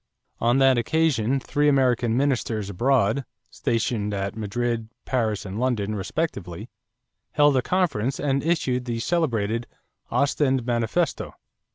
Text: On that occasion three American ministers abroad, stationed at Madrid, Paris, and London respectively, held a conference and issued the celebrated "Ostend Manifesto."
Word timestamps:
On 0.39 0.57
that 0.57 0.79
occasion 0.79 1.39
three 1.39 1.69
American 1.69 2.17
ministers 2.17 2.71
abroad, 2.71 3.23
stationed 3.51 4.15
at 4.15 4.35
Madrid, 4.35 4.89
Paris, 5.05 5.45
and 5.45 5.59
London 5.59 5.93
respectively, 5.93 6.71
held 7.33 7.55
a 7.55 7.61
conference 7.61 8.19
and 8.19 8.41
issued 8.41 8.85
the 8.85 8.97
celebrated 8.99 9.67
"Ostend 10.09 10.65
Manifesto." 10.65 11.35